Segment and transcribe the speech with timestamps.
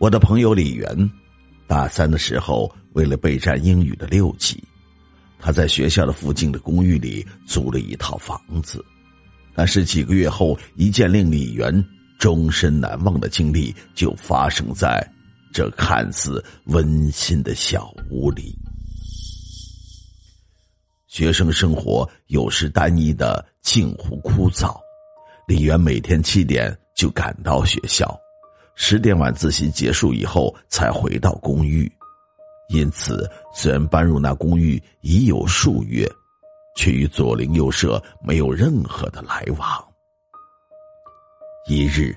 [0.00, 1.10] 我的朋友李元，
[1.66, 4.62] 大三的时候，为了备战英语的六级，
[5.40, 8.84] 他在学校的附近的公寓里租了一套房子。
[9.56, 11.84] 但是几个月后，一件令李元
[12.16, 15.04] 终身难忘的经历就发生在
[15.52, 18.56] 这看似温馨的小屋里。
[21.08, 24.78] 学生生活有时单一的近乎枯燥，
[25.48, 28.16] 李元每天七点就赶到学校。
[28.80, 31.90] 十点晚自习结束以后才回到公寓，
[32.68, 36.08] 因此虽然搬入那公寓已有数月，
[36.76, 39.84] 却与左邻右舍没有任何的来往。
[41.66, 42.16] 一日，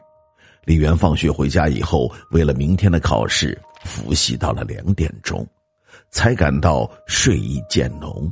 [0.64, 5.46] 李元放学回家以后，为了明天的考试复习到了两点钟，
[6.12, 8.32] 才感到睡意渐浓，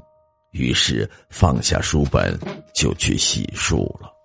[0.52, 2.40] 于是放下书本
[2.76, 4.19] 就去洗漱了。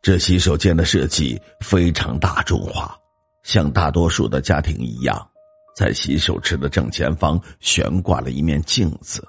[0.00, 2.96] 这洗手间的设计非常大众化，
[3.42, 5.28] 像大多数的家庭一样，
[5.76, 9.26] 在洗手池的正前方悬挂了一面镜子。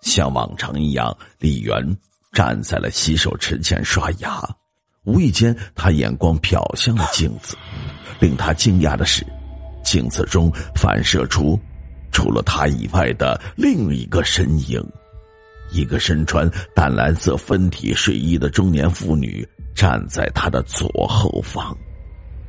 [0.00, 1.96] 像往常一样，李元
[2.32, 4.42] 站在了洗手池前刷牙，
[5.04, 7.56] 无意间他眼光瞟向了镜子，
[8.20, 9.24] 令他惊讶的是，
[9.82, 11.58] 镜子中反射出
[12.10, 14.84] 除了他以外的另一个身影，
[15.70, 19.46] 一个身穿淡蓝色分体睡衣的中年妇女。
[19.74, 21.72] 站在他的左后方，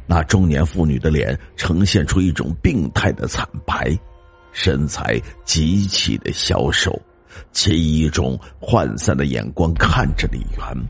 [0.07, 3.95] 那中年妇女的脸呈现出一种病态的惨白，
[4.51, 6.99] 身材极其的消瘦，
[7.51, 10.89] 且以一种涣散的眼光看着李元。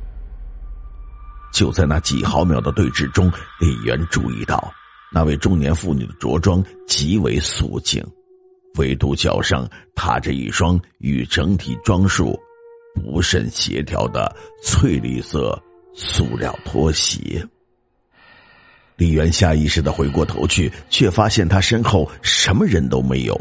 [1.52, 4.72] 就在那几毫秒的对峙中，李元注意到
[5.12, 8.02] 那位中年妇女的着装极为素净，
[8.80, 12.40] 唯独脚上踏着一双与整体装束
[12.96, 15.62] 不甚协调的翠绿色。
[15.92, 17.46] 塑料拖鞋。
[18.96, 23.38] 李元下意识的回过头去，却发现他身后什么人都没有。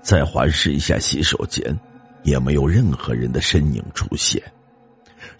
[0.00, 1.76] 再环视一下洗手间，
[2.22, 4.40] 也没有任何人的身影出现。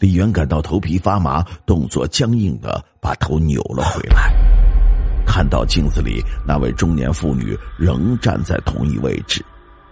[0.01, 4.35] 李元感到头皮发麻，动作僵硬的把头扭了回来，
[5.33, 9.45] 看到镜子里那位中年妇女仍站在同一位置，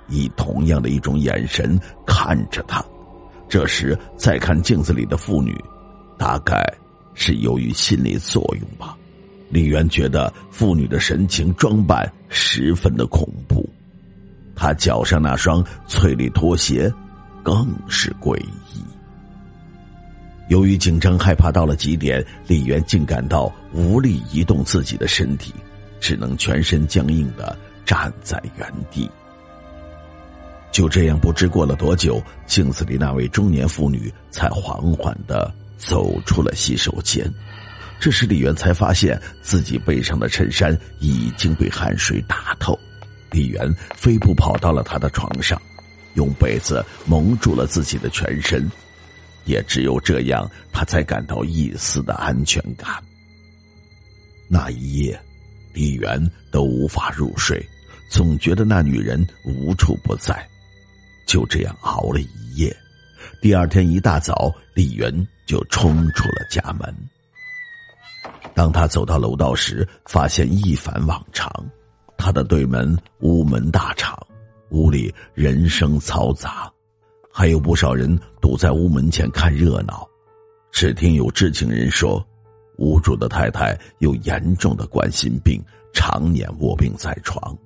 [0.08, 2.84] 以同样的一种眼神看着他。
[3.48, 5.56] 这时再看镜子里的妇女。
[6.18, 6.60] 大概
[7.14, 8.96] 是由于心理作用吧，
[9.48, 13.64] 李元觉得妇女的神情装扮十分的恐怖，
[14.56, 16.92] 她脚上那双翠绿拖鞋
[17.44, 18.36] 更是诡
[18.74, 18.82] 异。
[20.48, 25.54] 由于紧张害怕到了极点，李元竟感到无力移动自己的身体，
[26.00, 29.10] 只能全身僵硬的站在原地。
[30.72, 35.52] 就这样，不知过了多久，镜子里那位中年妇女才缓缓的。
[35.80, 37.32] 走出了洗手间，
[38.00, 42.76] 这时李元才发现自己背上的衬衫已经被汗水打透。
[43.30, 45.56] 李元飞步跑到了他的床上，
[46.14, 48.68] 用被子蒙住了自己的全身，
[49.44, 53.02] 也只有这样，他才感到一丝的安全感。
[54.48, 55.20] 那一夜，
[55.72, 56.18] 李元
[56.50, 57.64] 都无法入睡，
[58.10, 60.46] 总觉得那女人无处不在。
[61.26, 62.74] 就这样熬了一夜，
[63.42, 65.26] 第二天一大早，李元。
[65.48, 66.94] 就冲出了家门。
[68.54, 71.50] 当他走到楼道时，发现一反往常，
[72.18, 74.14] 他的对门屋门大敞，
[74.72, 76.70] 屋里人声嘈杂，
[77.38, 80.04] 还有不少人堵在屋门前看热闹。
[80.72, 82.20] 只听有知情人说，
[82.78, 85.62] 屋主的太太有严重的冠心病，
[85.92, 87.56] 常年卧病在床，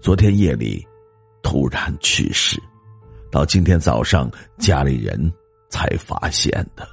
[0.00, 0.84] 昨天夜里
[1.40, 2.60] 突然去世，
[3.30, 4.28] 到今天早上
[4.58, 5.32] 家里人
[5.70, 6.84] 才发现的。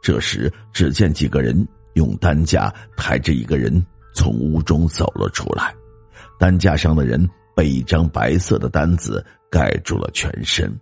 [0.00, 5.74] 这时，只见几个人用担架抬着一个人从屋中走了出来，
[6.38, 10.74] 担架上的人被一张白色的单子盖住了全身，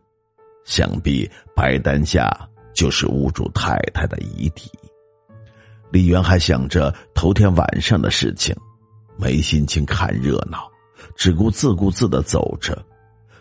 [0.64, 2.30] 想必白单下
[2.72, 4.70] 就是屋主太太的遗体。
[5.90, 8.56] 李元还想着头天晚上的事情，
[9.18, 10.66] 没心情看热闹，
[11.14, 12.82] 只顾自顾自的走着。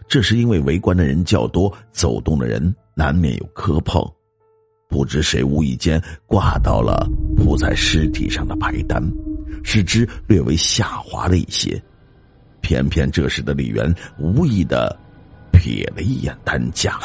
[0.08, 4.04] 这是因为围观的人较多，走动的人难免有磕碰。
[4.90, 9.02] 不知谁无意间挂到了铺在尸体上的白单，
[9.64, 11.82] 使之略微下滑了一些。
[12.62, 14.98] 偏偏这时的李元无意的
[15.52, 17.00] 瞥了一眼担架，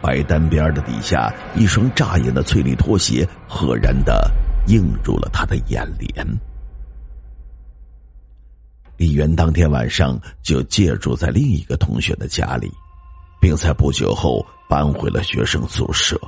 [0.00, 4.32] 白单边的底下一双扎眼的翠绿拖鞋，赫然的
[4.68, 6.26] 映入了他的眼帘。
[8.96, 12.72] 李元当天晚上就借住在另一个同学的家里，
[13.40, 16.18] 并在不久后搬回了学生宿舍。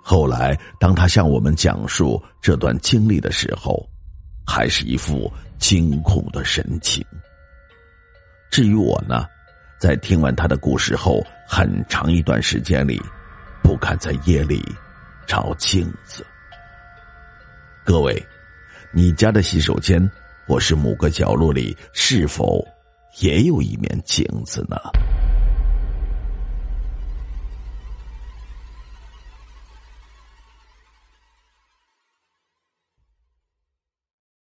[0.00, 3.86] 后来，当他向我们讲述这段经历的时候，
[4.46, 7.04] 还是一副惊恐的神情。
[8.50, 9.26] 至于我呢，
[9.78, 13.02] 在听完他的故事后，很长一段时间里，
[13.62, 14.64] 不敢在夜里
[15.26, 16.24] 照镜子。
[17.84, 18.24] 各位，
[18.92, 20.10] 你家的洗手间？
[20.48, 22.64] 或是某个角落里，是否
[23.18, 24.76] 也有一面镜子呢？